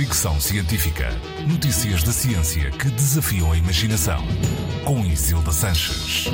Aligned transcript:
Fricção 0.00 0.40
Científica. 0.40 1.10
Notícias 1.46 2.02
da 2.02 2.10
ciência 2.10 2.70
que 2.70 2.88
desafiam 2.88 3.52
a 3.52 3.56
imaginação. 3.58 4.24
Com 4.82 5.04
Isilda 5.04 5.52
Sanches. 5.52 6.24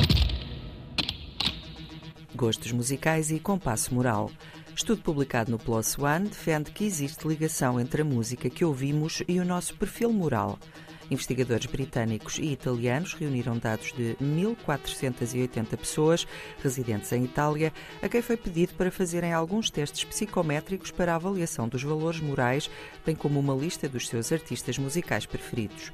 Gostos 2.33 2.71
musicais 2.71 3.33
e 3.33 3.41
compasso 3.41 3.93
moral. 3.93 4.31
Estudo 4.73 5.03
publicado 5.03 5.51
no 5.51 5.59
PLOS 5.59 5.99
ONE 5.99 6.29
defende 6.29 6.71
que 6.71 6.85
existe 6.85 7.27
ligação 7.27 7.81
entre 7.81 8.03
a 8.03 8.05
música 8.05 8.49
que 8.49 8.65
ouvimos 8.65 9.25
e 9.27 9.41
o 9.41 9.45
nosso 9.45 9.75
perfil 9.75 10.13
moral. 10.13 10.61
Investigadores 11.09 11.67
britânicos 11.67 12.39
e 12.39 12.47
italianos 12.53 13.15
reuniram 13.15 13.57
dados 13.59 13.93
de 13.93 14.17
1.480 14.21 15.77
pessoas 15.77 16.27
residentes 16.61 17.13
em 17.13 17.25
Itália, 17.25 17.73
a 18.03 18.09
quem 18.09 18.21
foi 18.21 18.37
pedido 18.37 18.75
para 18.75 18.91
fazerem 18.91 19.33
alguns 19.33 19.71
testes 19.71 20.03
psicométricos 20.03 20.91
para 20.91 21.13
a 21.13 21.17
avaliação 21.17 21.69
dos 21.69 21.83
valores 21.83 22.21
morais, 22.21 22.69
bem 23.05 23.15
como 23.15 23.39
uma 23.39 23.55
lista 23.55 23.89
dos 23.89 24.09
seus 24.09 24.33
artistas 24.33 24.79
musicais 24.79 25.27
preferidos. 25.27 25.93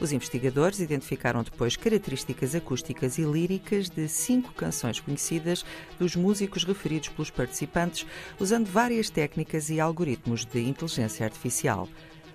Os 0.00 0.12
investigadores 0.12 0.80
identificaram 0.80 1.42
depois 1.42 1.76
características 1.76 2.54
acústicas 2.54 3.18
e 3.18 3.22
líricas 3.22 3.88
de 3.88 4.08
cinco 4.08 4.52
canções 4.54 4.98
conhecidas 4.98 5.64
dos 5.98 6.16
músicos 6.16 6.64
referidos 6.64 7.10
pelos 7.10 7.30
participantes, 7.30 8.06
usando 8.40 8.66
várias 8.66 9.08
técnicas 9.08 9.70
e 9.70 9.78
algoritmos 9.78 10.44
de 10.44 10.60
inteligência 10.62 11.24
artificial. 11.24 11.88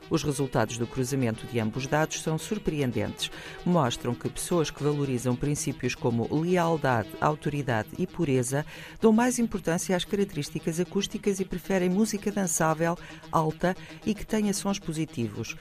Os 0.09 0.23
resultados 0.23 0.77
do 0.77 0.87
cruzamento 0.87 1.45
de 1.45 1.59
ambos 1.59 1.85
dados 1.85 2.21
são 2.21 2.37
surpreendentes. 2.37 3.29
Mostram 3.65 4.13
que 4.15 4.29
pessoas 4.29 4.69
que 4.71 4.83
valorizam 4.83 5.35
princípios 5.35 5.93
como 5.93 6.27
lealdade, 6.33 7.09
autoridade 7.21 7.89
e 7.97 8.07
pureza 8.07 8.65
dão 9.01 9.11
mais 9.11 9.39
importância 9.39 9.95
às 9.95 10.05
características 10.05 10.79
acústicas 10.79 11.39
e 11.39 11.45
preferem 11.45 11.89
música 11.89 12.31
dançável, 12.31 12.97
alta 13.31 13.75
e 14.05 14.13
que 14.13 14.25
tenha 14.25 14.53
sons 14.53 14.79
positivos. 14.79 15.55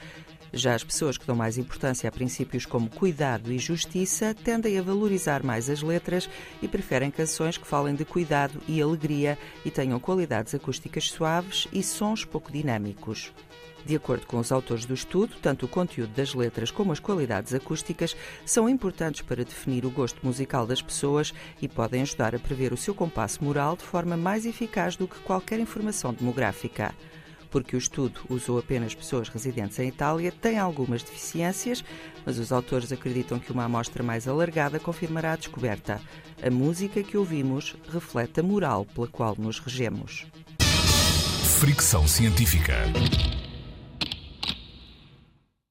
Já 0.51 0.73
as 0.73 0.83
pessoas 0.83 1.17
que 1.17 1.27
dão 1.27 1.35
mais 1.35 1.57
importância 1.57 2.07
a 2.07 2.11
princípios 2.11 2.65
como 2.65 2.89
cuidado 2.89 3.51
e 3.51 3.59
justiça 3.59 4.33
tendem 4.33 4.79
a 4.79 4.81
valorizar 4.81 5.43
mais 5.43 5.69
as 5.69 5.81
letras 5.81 6.29
e 6.61 6.67
preferem 6.67 7.11
canções 7.11 7.57
que 7.57 7.67
falem 7.67 7.95
de 7.95 8.03
cuidado 8.03 8.59
e 8.67 8.81
alegria 8.81 9.37
e 9.63 9.69
tenham 9.69 9.99
qualidades 9.99 10.55
acústicas 10.55 11.11
suaves 11.11 11.67
e 11.71 11.83
sons 11.83 12.25
pouco 12.25 12.51
dinâmicos. 12.51 13.31
De 13.85 13.95
acordo 13.95 14.25
com 14.25 14.37
os 14.37 14.51
autores 14.51 14.85
do 14.85 14.93
estudo, 14.93 15.35
tanto 15.41 15.65
o 15.65 15.69
conteúdo 15.69 16.13
das 16.13 16.33
letras 16.33 16.69
como 16.69 16.91
as 16.91 16.99
qualidades 16.99 17.53
acústicas 17.53 18.15
são 18.45 18.67
importantes 18.67 19.21
para 19.21 19.43
definir 19.43 19.85
o 19.85 19.89
gosto 19.89 20.19
musical 20.25 20.67
das 20.67 20.81
pessoas 20.81 21.33
e 21.61 21.67
podem 21.67 22.01
ajudar 22.01 22.35
a 22.35 22.39
prever 22.39 22.73
o 22.73 22.77
seu 22.77 22.93
compasso 22.93 23.43
moral 23.43 23.77
de 23.77 23.83
forma 23.83 24.17
mais 24.17 24.45
eficaz 24.45 24.95
do 24.95 25.07
que 25.07 25.19
qualquer 25.19 25.59
informação 25.59 26.13
demográfica. 26.13 26.93
Porque 27.49 27.75
o 27.75 27.79
estudo 27.79 28.21
usou 28.29 28.59
apenas 28.59 28.93
pessoas 28.93 29.29
residentes 29.29 29.79
em 29.79 29.87
Itália, 29.87 30.31
tem 30.31 30.59
algumas 30.59 31.01
deficiências, 31.01 31.83
mas 32.25 32.37
os 32.37 32.51
autores 32.51 32.91
acreditam 32.91 33.39
que 33.39 33.51
uma 33.51 33.65
amostra 33.65 34.03
mais 34.03 34.27
alargada 34.27 34.79
confirmará 34.79 35.33
a 35.33 35.37
descoberta. 35.37 35.99
A 36.41 36.49
música 36.49 37.01
que 37.01 37.17
ouvimos 37.17 37.75
reflete 37.91 38.39
a 38.39 38.43
moral 38.43 38.85
pela 38.85 39.07
qual 39.07 39.35
nos 39.37 39.59
regemos. 39.59 40.25
Fricção 41.59 42.07
científica. 42.07 42.85